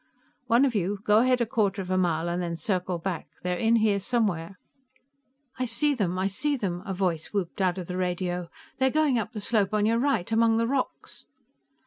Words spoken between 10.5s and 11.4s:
the rocks!"